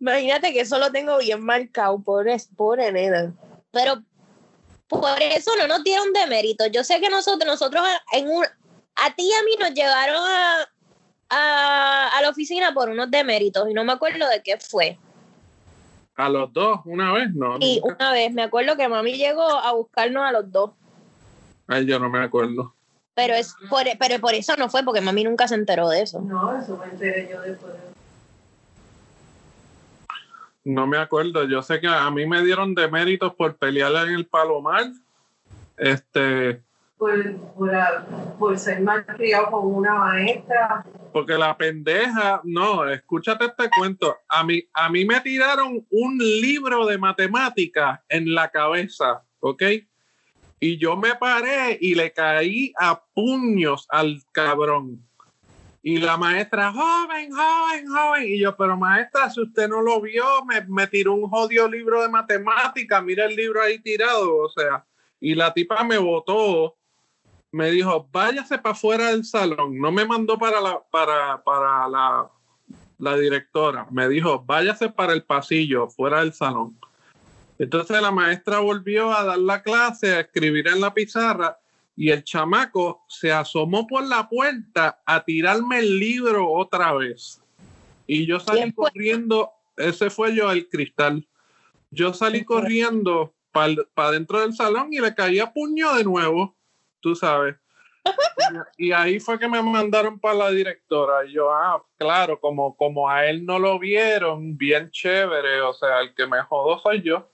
[0.00, 3.34] Imagínate que eso lo tengo bien marcado, pobre, pobre nena.
[3.70, 4.02] Pero
[4.88, 6.66] por eso no nos dieron de mérito.
[6.66, 7.82] Yo sé que nosotros, nosotros
[8.12, 8.44] en un,
[8.94, 10.68] a ti y a mí nos llegaron a,
[11.28, 14.98] a, a la oficina por unos deméritos y no me acuerdo de qué fue.
[16.16, 17.56] A los dos, una vez, no.
[17.60, 17.94] Y nunca.
[17.96, 20.70] una vez me acuerdo que mami llegó a buscarnos a los dos.
[21.66, 22.74] Ay, yo no me acuerdo.
[23.14, 26.20] Pero es por, pero por eso no fue, porque mami nunca se enteró de eso.
[26.20, 27.72] No, eso me enteré yo después.
[27.74, 27.80] de-
[30.64, 31.44] No me acuerdo.
[31.44, 34.84] Yo sé que a mí me dieron de méritos por pelear en el Palomar.
[35.76, 36.62] Este,
[37.02, 38.06] Por, por, ah,
[38.38, 40.86] por ser malcriado con una maestra.
[41.12, 44.18] porque la pendeja, no, escúchate este cuento.
[44.28, 49.64] A mí, a mí me tiraron un libro de matemáticas en la cabeza, ¿ok?
[50.60, 55.04] Y yo me paré y le caí a puños al cabrón.
[55.82, 58.28] Y la maestra, joven, joven, joven.
[58.28, 62.00] Y yo, pero maestra, si usted no lo vio, me, me tiró un jodido libro
[62.00, 63.02] de matemáticas.
[63.02, 64.86] Mira el libro ahí tirado, o sea.
[65.18, 66.76] Y la tipa me votó.
[67.52, 69.78] Me dijo, váyase para afuera del salón.
[69.78, 72.30] No me mandó para la, para, para la,
[72.98, 73.86] la directora.
[73.90, 76.76] Me dijo, váyase para el pasillo, fuera del salón.
[77.58, 81.58] Entonces la maestra volvió a dar la clase, a escribir en la pizarra
[81.96, 87.40] y el chamaco se asomó por la puerta a tirarme el libro otra vez.
[88.06, 91.26] Y yo salí corriendo, ese fue yo, el cristal.
[91.90, 96.56] Yo salí corriendo para dentro del salón y le caí a puño de nuevo,
[97.02, 97.56] tú sabes.
[98.78, 101.24] y ahí fue que me mandaron para la directora.
[101.26, 106.00] Y yo, ah, claro, como, como a él no lo vieron, bien chévere, o sea,
[106.00, 107.28] el que me jodó soy yo.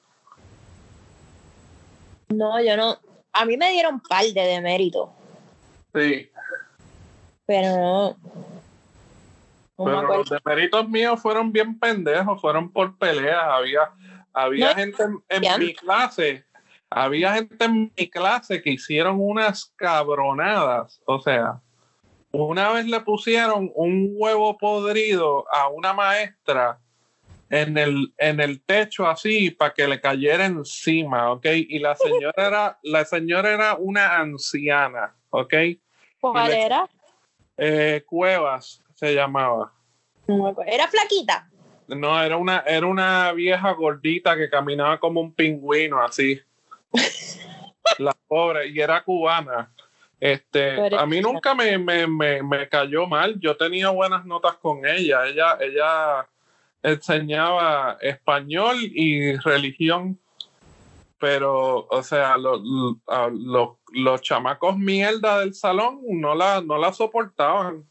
[2.28, 2.98] No, yo no.
[3.33, 5.11] A mí me dieron par de deméritos,
[5.94, 6.31] Sí.
[7.46, 8.16] pero no.
[9.76, 13.44] Pero los deméritos míos fueron bien pendejos, fueron por peleas.
[13.44, 13.92] Había,
[14.33, 16.44] había No, gente en, mi clase,
[16.90, 21.01] había gente en mi clase que hicieron unas cabronadas.
[21.07, 21.61] O sea,
[22.33, 26.79] una vez le pusieron un huevo podrido a una maestra
[27.51, 31.46] en el, en el techo así para que le cayera encima, ¿ok?
[31.68, 35.55] Y la señora era, la señora era una anciana, ¿ok?
[36.20, 36.88] ¿Cuál le- era?
[37.57, 39.72] Eh, Cuevas se llamaba.
[40.66, 41.48] Era flaquita.
[41.88, 46.38] No, era una, era una vieja gordita que caminaba como un pingüino, así.
[47.98, 49.70] La pobre, y era cubana.
[50.20, 53.38] Este, a mí nunca me, me, me, me cayó mal.
[53.40, 55.27] Yo tenía buenas notas con ella.
[55.27, 56.29] Ella, ella
[56.83, 60.18] enseñaba español y religión.
[61.20, 66.79] Pero, o sea, lo- lo- a- lo- los chamacos mierda del salón no la, no
[66.79, 67.85] la soportaban.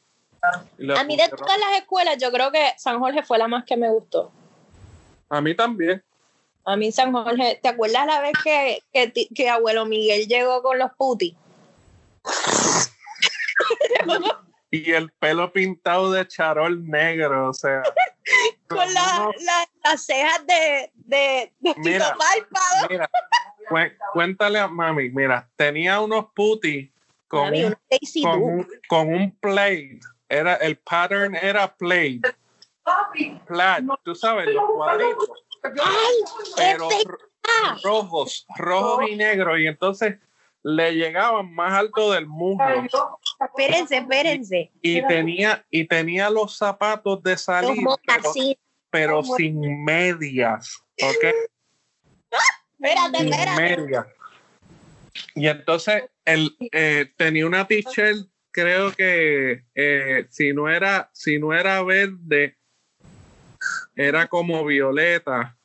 [0.97, 3.75] A mí de todas las escuelas, yo creo que San Jorge fue la más que
[3.75, 4.31] me gustó.
[5.29, 6.01] a mí también.
[6.67, 8.83] A mí San Jorge, ¿te acuerdas la vez que,
[9.33, 11.33] que, abuelo Miguel llegó con los putis?
[14.71, 17.83] y el pelo pintado de charol negro, o sea.
[18.67, 19.29] con la-
[19.85, 22.07] las cejas de, de, de Mira.
[22.07, 22.87] Tito Párpado.
[22.89, 23.09] mira,
[23.69, 26.89] cué- cuéntale a mami, mira, tenía unos putis
[27.29, 27.77] con, Mami, un,
[28.21, 30.01] con, un, con un plate.
[30.27, 32.19] Era, el pattern era plate,
[32.83, 35.29] Papi, flat, tú sabes, los cuadritos.
[36.55, 36.89] Pero
[37.47, 40.17] ah, rojos, rojos y negros, y entonces
[40.63, 42.89] le llegaban más alto del muslo.
[43.39, 44.71] Espérense, espérense.
[44.81, 47.85] Y tenía, y tenía los zapatos de salir,
[48.89, 51.25] pero, sin medias, ¿ok?
[52.79, 53.61] Espérate, sin espérate.
[53.61, 54.07] media.
[55.35, 61.53] Y entonces él eh, tenía una t-shirt, creo que eh, si no era, si no
[61.53, 62.57] era verde,
[63.95, 65.56] era como violeta.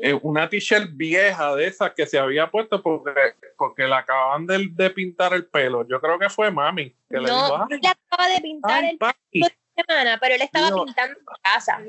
[0.00, 3.12] Eh, una t-shirt vieja de esas que se había puesto porque,
[3.56, 5.86] porque le acaban de, de pintar el pelo.
[5.88, 8.90] Yo creo que fue mami que le dijo, No, "Ay, él acaba de pintar ay,
[8.90, 9.42] el papi,
[9.74, 11.80] semana, pero él estaba Digo, pintando su casa.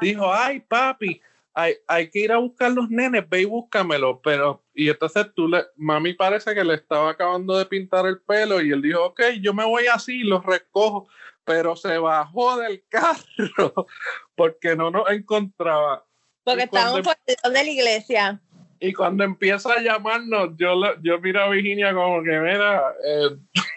[0.00, 1.20] dijo, ay papi,
[1.54, 4.20] hay, hay que ir a buscar los nenes, ve y búscamelo.
[4.22, 8.62] Pero, y entonces tú le, mami parece que le estaba acabando de pintar el pelo
[8.62, 11.08] y él dijo, ok, yo me voy así, los recojo.
[11.44, 13.86] Pero se bajó del carro
[14.36, 16.04] porque no nos encontraba.
[16.52, 18.40] Porque estábamos por el de la iglesia.
[18.80, 23.28] Y cuando empieza a llamarnos, yo, yo miro a Virginia como que, mira, eh,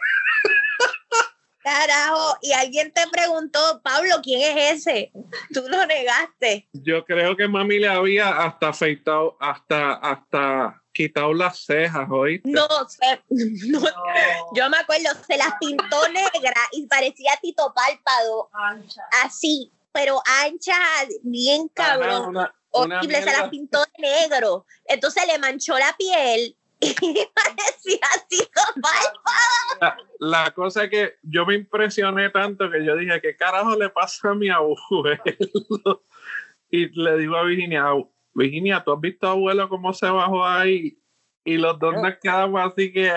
[1.63, 5.11] Carajo, y alguien te preguntó, Pablo, ¿quién es ese?
[5.53, 6.67] Tú lo negaste.
[6.73, 12.49] yo creo que mami le había hasta afeitado, hasta, hasta quitado las cejas, ¿oíste?
[12.49, 13.21] No, se-
[13.69, 13.89] no, No.
[14.55, 19.01] yo me acuerdo, se las pintó negra y parecía Tito Párpado, Ancha.
[19.23, 20.73] así, pero ancha,
[21.21, 22.29] bien cabrón.
[22.29, 24.65] una horrible, se las pintó de negro.
[24.85, 26.93] Entonces le manchó la piel y
[27.35, 27.99] parecía
[28.81, 29.17] Párpado.
[29.79, 33.89] La, la cosa es que yo me impresioné tanto que yo dije, ¿qué carajo le
[33.89, 35.19] pasa a mi abuelo?
[36.73, 40.45] Y le digo a Virginia, "Au- Virginia, ¿tú has visto a abuelo cómo se bajó
[40.45, 40.97] ahí?
[41.43, 43.13] Y los dos nos quedamos así que,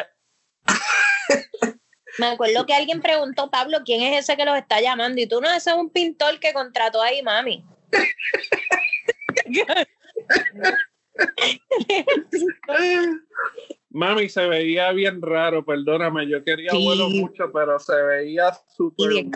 [2.19, 5.21] Me acuerdo que alguien preguntó, Pablo, ¿quién es ese que los está llamando?
[5.21, 7.65] Y tú no, ese es un pintor que contrató ahí, mami.
[13.91, 16.77] Mami, se veía bien raro, perdóname, yo quería Sí.
[16.77, 19.31] abuelo mucho, pero se veía súper bien.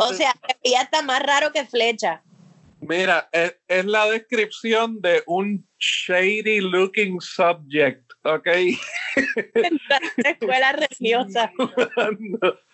[0.00, 2.22] O sea, ella está más raro que flecha.
[2.80, 8.48] Mira, es, es la descripción de un shady looking subject, ¿ok?
[10.16, 11.52] La escuela religiosa.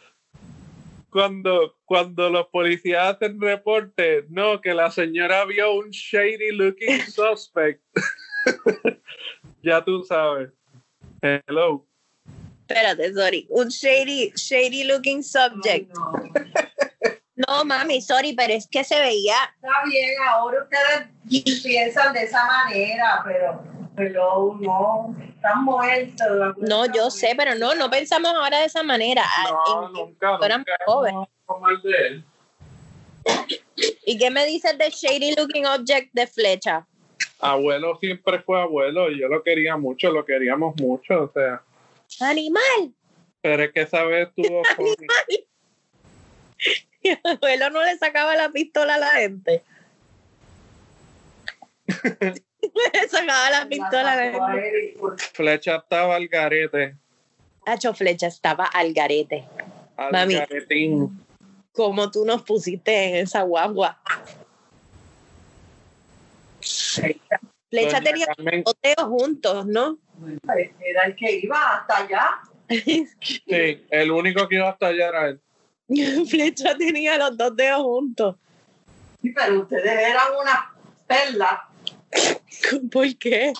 [1.10, 7.82] cuando, cuando, los policías hacen reporte, no, que la señora vio un shady looking suspect.
[9.62, 10.50] ya tú sabes.
[11.22, 11.86] Hello.
[12.66, 13.46] Espérate, sorry.
[13.50, 15.90] Un shady, shady looking subject.
[15.94, 16.32] No, no.
[17.46, 19.36] No, mami, sorry, pero es que se veía.
[19.54, 23.62] Está bien, ahora ustedes piensan de esa manera, pero,
[23.94, 26.56] pero no, están muertos.
[26.58, 29.22] No, yo sé, pero no, no pensamos ahora de esa manera.
[29.24, 30.76] Ah, No, en- nunca, nunca
[31.82, 32.24] de él.
[34.04, 36.86] ¿Y qué me dices de shady looking object de flecha?
[37.40, 41.62] Abuelo siempre fue abuelo y yo lo quería mucho, lo queríamos mucho, o sea,
[42.20, 42.92] Animal.
[43.40, 44.96] pero es que esa vez tuvo el
[47.24, 49.62] abuelo no le sacaba la pistola a la gente.
[52.92, 54.32] le sacaba la pistola.
[55.32, 56.96] Flecha estaba al garete,
[57.66, 59.44] Hacho Flecha estaba al garete.
[59.96, 60.34] al Mami.
[60.34, 61.24] garetín.
[61.72, 64.00] Como tú nos pusiste en esa guagua.
[67.70, 68.26] Flecha Doña tenía
[68.82, 69.98] dedos juntos, ¿no?
[70.80, 72.40] Era el que iba hasta allá.
[73.20, 75.40] sí, el único que iba hasta allá era él.
[76.28, 78.36] Flecha tenía los dos dedos juntos.
[79.22, 80.58] Sí, pero ustedes eran unas
[81.06, 81.60] perlas
[82.92, 83.52] ¿Por qué?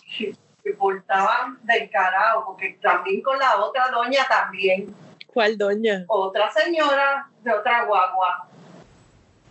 [0.63, 4.95] que portaban del carajo, porque también con la otra doña también,
[5.27, 6.05] ¿Cuál doña?
[6.09, 8.49] otra señora de otra guagua.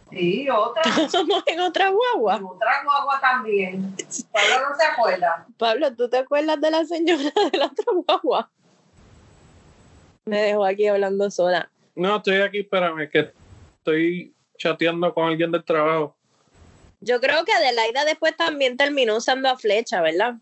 [0.10, 2.40] Sí, otra, Somos en otra guagua.
[2.44, 3.96] otra guagua también.
[4.32, 5.46] Pablo no se acuerda.
[5.58, 8.50] Pablo, ¿tú te acuerdas de la señora de la otra guagua?
[10.26, 11.70] Me dejó aquí hablando sola.
[11.96, 13.34] No, estoy aquí, espérame, que
[13.78, 16.17] estoy chateando con alguien del trabajo.
[17.00, 20.36] Yo creo que Adelaida después también terminó usando a Flecha, ¿verdad?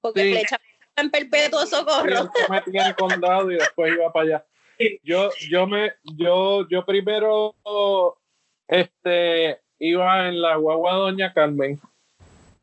[0.00, 0.30] Porque Sí.
[0.32, 0.56] Flecha
[0.88, 2.10] está en perpetuo socorro.
[2.10, 4.46] Yo me metí en el condado y después iba para allá.
[5.02, 7.54] Yo, yo me, yo, yo primero
[8.68, 11.80] este iba en la guagua Doña Carmen.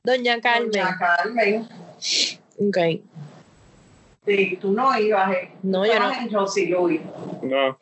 [0.03, 0.71] Doña Carmen.
[0.71, 1.67] Doña Carmen.
[2.59, 2.77] Ok.
[4.25, 5.51] Sí, tú no ibas, eh.
[5.61, 6.13] No, Tú yo no.
[6.13, 7.01] en Rosiluy.
[7.43, 7.77] No.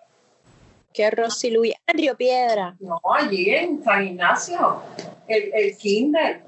[0.93, 1.73] ¿Qué Rosy Luis?
[1.88, 2.75] En Río Piedra.
[2.79, 4.82] No, allí en San Ignacio.
[5.27, 6.41] El, el kinder.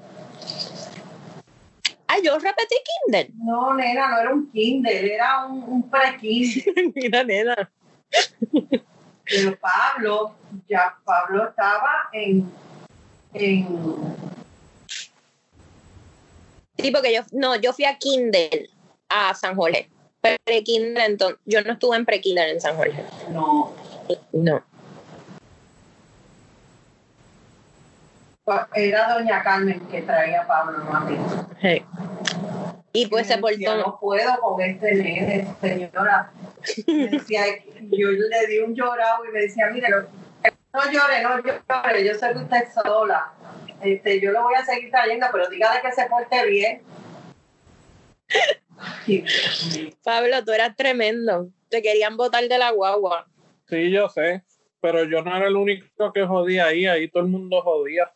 [2.08, 3.30] Ah, yo repetí Kinder.
[3.36, 6.92] No, nena, no era un kinder, era un, un pre-kinder.
[6.94, 7.70] Mira, nena.
[9.24, 10.36] Pero Pablo,
[10.68, 12.48] ya Pablo estaba en,
[13.34, 13.66] en
[16.78, 18.68] Sí, porque yo, no, yo fui a Kinder
[19.08, 19.90] a San Jorge.
[20.20, 23.04] Pre-Kinder, entonces, yo no estuve en pre-Kinder en San Jorge.
[23.32, 23.72] no,
[24.32, 24.62] No.
[28.74, 31.18] era doña Carmen que traía a Pablo, no a mí.
[32.92, 33.86] Y pues se decía, portó.
[33.90, 36.30] no puedo con este nene, señora.
[36.86, 37.44] Decía,
[37.90, 42.32] yo le di un llorado y me decía, mire, no, llore, no llore, yo sé
[42.32, 43.32] que usted es sola.
[43.82, 46.82] Este, yo lo voy a seguir trayendo, pero dígale que se porte bien.
[50.04, 51.48] Pablo, tú eras tremendo.
[51.68, 53.26] Te querían botar de la guagua.
[53.68, 54.44] Sí, yo sé.
[54.80, 58.12] Pero yo no era el único que jodía ahí, ahí todo el mundo jodía.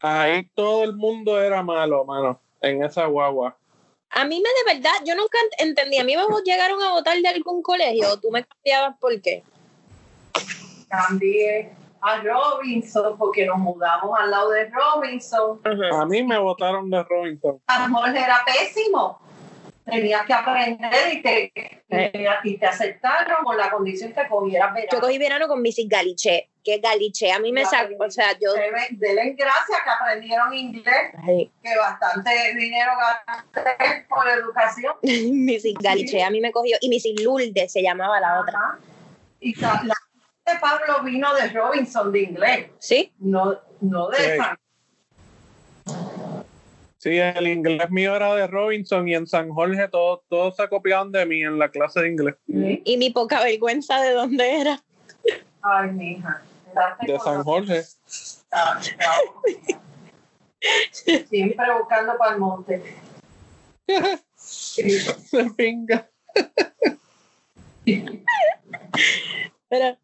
[0.00, 3.56] Ahí todo el mundo era malo, mano, en esa guagua.
[4.10, 5.98] A mí me de verdad, yo nunca entendí.
[5.98, 8.12] A mí me llegaron a votar de algún colegio.
[8.12, 9.42] ¿o ¿Tú me cambiabas por qué?
[10.88, 15.60] Cambié a Robinson porque nos mudamos al lado de Robinson.
[15.92, 17.60] A mí me votaron de Robinson.
[17.66, 19.20] A Jorge era pésimo.
[19.90, 21.52] Tenías que aprender y te,
[22.44, 25.00] y te aceptaron con la condición que cogieras Yo verano.
[25.00, 25.88] cogí verano con Mrs.
[25.88, 28.52] Galiche, que Galiche a mí me sacó, o sea, yo...
[28.52, 32.92] Denle gracias que aprendieron inglés, Ay, que bastante dinero
[33.26, 34.94] gasté por educación.
[35.02, 35.74] Mrs.
[35.80, 37.22] Galiche a mí me cogió, y Mrs.
[37.22, 38.58] Lourdes se llamaba la otra.
[39.40, 39.82] Y la
[40.46, 43.12] de Pablo vino de Robinson de inglés, ¿Sí?
[43.18, 44.36] no, no de Sí.
[44.36, 44.58] San
[46.98, 51.12] Sí, el inglés mío era de Robinson y en San Jorge todos todos se copiaban
[51.12, 52.34] de mí en la clase de inglés.
[52.48, 54.82] Y mi poca vergüenza de dónde era.
[55.62, 56.42] Ay, mija.
[56.74, 57.82] date De San Jorge.
[58.50, 58.80] Ah.
[61.28, 62.82] Siempre buscando para el monte.
[64.34, 66.10] Se pinga.
[69.68, 69.96] Pero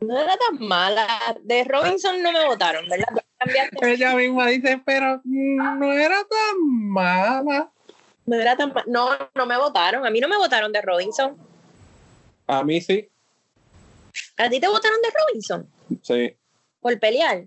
[0.00, 1.06] no era tan mala.
[1.42, 3.08] De Robinson no me votaron, ¿verdad?
[3.40, 3.76] Cambiaste.
[3.92, 7.70] Ella misma dice, pero no era tan mala.
[8.26, 10.06] No era tan No, no me votaron.
[10.06, 11.36] A mí no me votaron de Robinson.
[12.46, 13.08] A mí sí.
[14.36, 15.68] ¿A ti te votaron de Robinson?
[16.02, 16.36] Sí.
[16.80, 17.44] Por pelear.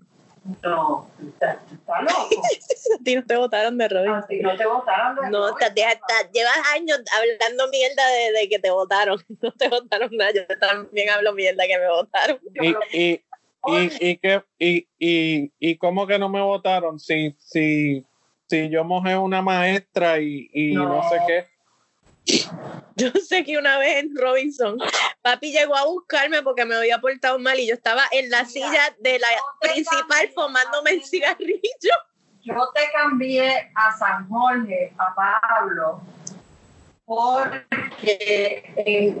[0.62, 2.28] No, está, está loco.
[3.00, 4.22] A ti no te votaron de Robinson.
[4.24, 5.74] A ti no te votaron de No, Robinson.
[5.74, 9.18] te- te- te- llevas años hablando mierda de, de que te votaron.
[9.42, 10.32] No te votaron nada.
[10.34, 12.38] Yo también hablo mierda que me votaron.
[12.60, 13.22] Y, y,
[13.66, 18.04] y, y, que, y, y, y cómo que no me votaron si, si,
[18.48, 20.88] si yo mojé una maestra y, y no.
[20.88, 21.08] No.
[21.08, 21.54] sé qué.
[22.96, 24.78] Yo sé que una vez en Robinson,
[25.22, 28.48] papi llegó a buscarme porque me había portado mal y yo estaba en la Mira,
[28.50, 31.60] silla de la no principal fumándome el cigarrillo.
[32.42, 36.02] Yo te cambié a San Jorge, a Pablo,
[37.04, 39.16] porque eh,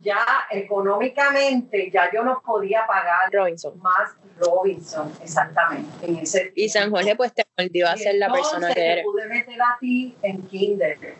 [0.00, 3.78] ya económicamente ya yo no podía pagar Robinson.
[3.80, 8.72] más Robinson, exactamente, en ese Y San Jorge pues te volvió a ser la persona
[8.72, 9.04] que eres.
[9.04, 11.16] pude meter a ti en kinder.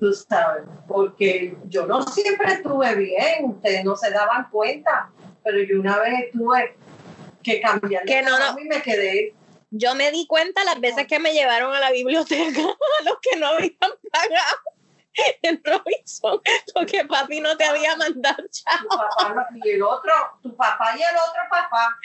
[0.00, 5.08] Tú sabes, porque yo no siempre estuve bien, ustedes no se daban cuenta,
[5.44, 6.76] pero yo una vez estuve
[7.42, 8.58] que cambiar Que no, no.
[8.58, 9.34] y me quedé
[9.70, 12.60] Yo me di cuenta las veces que me llevaron a la biblioteca
[13.00, 14.56] a los que no habían pagado
[15.42, 16.40] en Robinson,
[16.74, 18.88] porque papi no te había mandado tu chavo.
[18.88, 20.12] papá no- y el otro,
[20.42, 21.96] tu papá y el otro papá.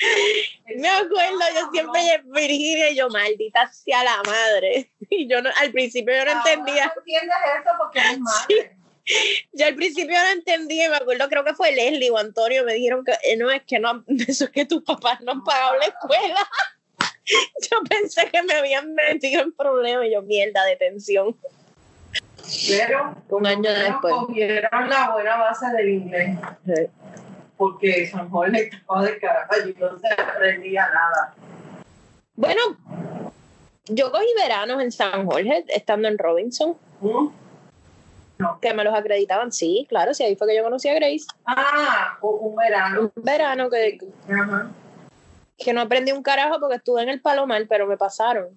[0.76, 4.92] Me acuerdo, yo siempre Virginia y yo, maldita sea la madre.
[5.12, 6.86] Y yo no, al principio yo no Ahora entendía.
[6.86, 8.78] No entiendes eso porque eres madre.
[9.54, 12.76] Yo al principio no entendía y me acuerdo, creo que fue Leslie o Antonio, me
[12.76, 15.78] dijeron que eh, no, es que no, eso es que tus papás no han pagado
[15.78, 16.48] la escuela.
[17.72, 21.36] Yo pensé que me habían metido en problemas y yo, mierda, detención.
[22.68, 24.14] Pero Un año después.
[24.14, 26.38] cogieron la buena base del inglés.
[27.58, 31.34] Porque San Jorge estaba de carajo y no se aprendía nada.
[32.36, 32.62] Bueno,
[33.88, 37.28] yo cogí veranos en San Jorge, estando en Robinson, ¿Mm?
[38.62, 41.26] que me los acreditaban, sí, claro, sí, ahí fue que yo conocí a Grace.
[41.46, 43.12] Ah, un, un verano.
[43.14, 43.98] Un verano que,
[44.32, 44.68] Ajá.
[45.58, 48.48] que no aprendí un carajo porque estuve en el Palomar, pero me pasaron.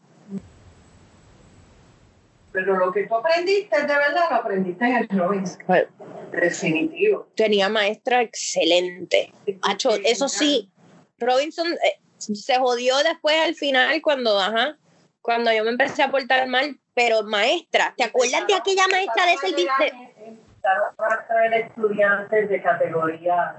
[2.53, 5.63] Pero lo que tú aprendiste de verdad lo aprendiste en el Robinson.
[5.67, 5.87] Pues,
[6.31, 7.29] Definitivo.
[7.35, 9.33] tenía maestra excelente.
[9.63, 10.71] Acho, eso sí,
[11.19, 14.77] Robinson eh, se jodió después al final cuando, ajá,
[15.21, 19.37] cuando yo me empecé a portar mal, pero maestra, ¿te acuerdas de aquella maestra de
[19.37, 19.73] servicio?
[20.17, 23.57] Empezaron a traer estudiantes de categoría.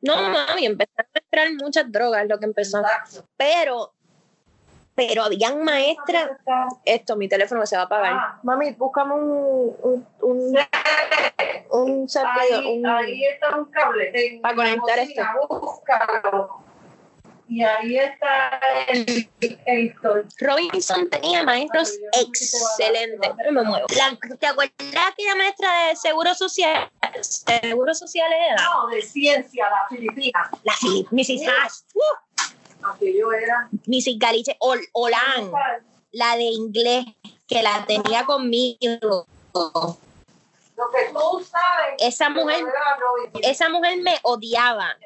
[0.00, 2.82] No, mami, empezaron a entrar muchas drogas, lo que empezó.
[3.36, 3.94] Pero,
[4.94, 6.30] pero habían maestras,
[6.84, 8.12] esto, mi teléfono se va a apagar.
[8.12, 8.40] Ah.
[8.42, 10.58] Mami, búscame un, un, un,
[11.70, 14.38] un servidor, Ahí, un- ahí está un cable.
[14.42, 14.98] Para la conectar
[15.48, 16.62] Búscalo.
[17.48, 19.28] Y ahí está el,
[19.66, 19.94] el.
[20.40, 23.30] Robinson tenía maestros excelentes.
[23.36, 23.86] Pero me muevo.
[23.96, 26.90] La- ¿Te acuerdas de aquella maestra de seguro social?
[27.20, 30.50] Seguro social era No, de ciencia, la filipina.
[30.62, 31.46] la Filip, Mrs.
[31.46, 32.00] Haas, uh,
[32.82, 33.68] Aquello era.
[33.86, 34.18] Mrs.
[34.18, 35.50] Galiche, Ol, Olan,
[36.12, 37.04] la de inglés,
[37.46, 39.26] que la tenía conmigo.
[39.54, 41.94] Lo que tú sabes.
[41.98, 42.64] Esa mujer,
[43.42, 44.96] esa mujer me odiaba.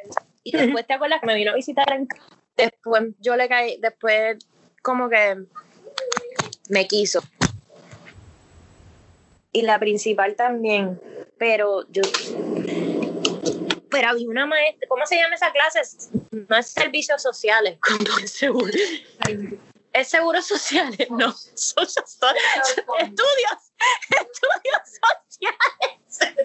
[0.44, 2.08] Y después te acuerdas que me vino a visitar en
[2.56, 4.38] después yo le caí, después
[4.82, 5.44] como que
[6.68, 7.22] me quiso.
[9.52, 11.00] Y la principal también,
[11.38, 12.02] pero yo
[13.96, 15.80] pero había una maestra, ¿cómo se llama esa clase?
[16.30, 18.70] No es servicios sociales, ¿cómo es seguro?
[19.94, 21.32] Es seguros sociales, no.
[21.32, 22.44] Social studies.
[22.98, 23.72] Estudios,
[24.10, 26.44] estudios sociales.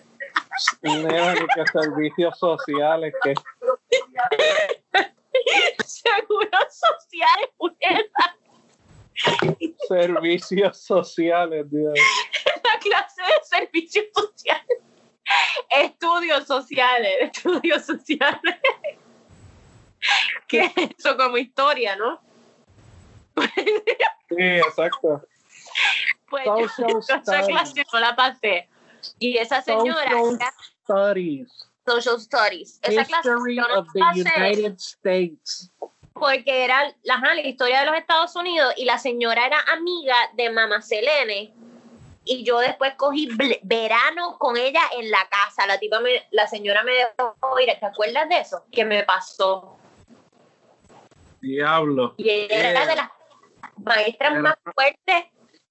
[0.82, 3.34] Nena, que servicios sociales, que
[5.84, 8.38] Seguros sociales, puñeta.
[9.90, 12.00] servicios sociales, Dios.
[12.64, 14.78] La clase de servicios sociales.
[15.70, 18.56] Estudios sociales, estudios sociales.
[20.48, 22.20] ¿Qué es eso como historia, no?
[24.30, 25.22] Sí, exacto.
[26.30, 28.70] Pues yo, Social yo esa clase no la pasé.
[29.20, 30.54] Y esa señora Social era
[30.84, 31.70] Studies.
[31.86, 32.80] Social Studies.
[32.84, 35.72] Esa clase History yo no of the la pasé United States.
[36.14, 40.50] porque era la, la historia de los Estados Unidos y la señora era amiga de
[40.50, 41.54] Mamá Selene.
[42.24, 43.30] Y yo después cogí
[43.64, 45.66] verano con ella en la casa.
[45.66, 47.70] La tipa me, la señora me dejó ir.
[47.80, 48.66] ¿Te acuerdas de eso?
[48.72, 49.78] Que me pasó.
[51.42, 52.14] Diablo.
[52.18, 52.86] Y ella era Yeah.
[52.88, 53.10] de las
[53.84, 55.26] maestras más fuertes.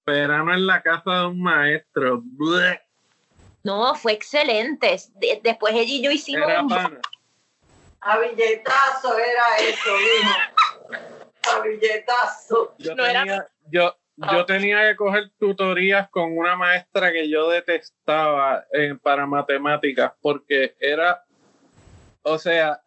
[0.05, 2.21] Verano en la casa de un maestro.
[3.63, 4.97] No, fue excelente.
[5.15, 6.99] De- después ella y yo hicimos Era un pana.
[8.01, 11.55] A billetazo era eso, mijo.
[11.55, 12.75] A billetazo.
[12.79, 13.95] Yo No era- yo,
[14.31, 20.75] yo tenía que coger tutorías con una maestra que yo detestaba eh, para matemáticas porque
[20.79, 21.23] era,
[22.21, 22.81] o sea,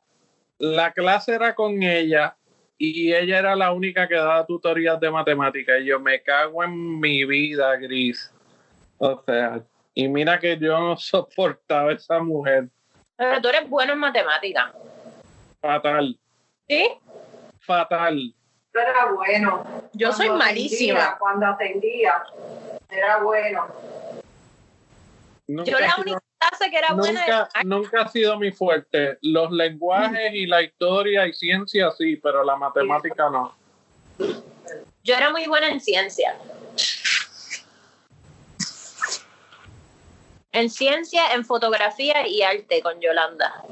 [0.58, 2.36] la clase era con ella
[2.78, 7.00] y ella era la única que daba tutorías de matemáticas y yo me cago en
[7.00, 8.32] mi vida, Gris.
[8.98, 9.62] O sea,
[9.94, 12.68] y mira que yo no soportaba a esa mujer.
[13.16, 14.72] Pero tú eres bueno en matemáticas.
[15.60, 16.18] Fatal,
[16.68, 16.88] ¿Sí?
[17.60, 18.34] fatal.
[18.74, 19.64] Era bueno.
[19.92, 20.98] Yo soy malísima.
[21.00, 22.24] atendía, Cuando atendía,
[22.90, 23.66] era bueno.
[25.46, 28.50] Nunca Yo la sido- única clase que era buena nunca, era nunca ha sido mi
[28.50, 29.18] fuerte.
[29.22, 33.54] Los lenguajes y la historia y ciencia sí, pero la matemática no.
[35.04, 36.36] Yo era muy buena en ciencia.
[40.52, 43.62] En ciencia, en fotografía y arte con Yolanda.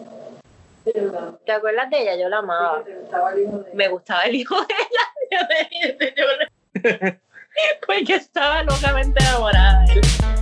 [0.85, 2.17] ¿Te acuerdas de ella?
[2.17, 2.83] Yo la amaba.
[3.75, 6.49] Me gustaba el hijo de ella.
[7.87, 9.85] Porque estaba locamente enamorada.
[9.85, 10.42] de él.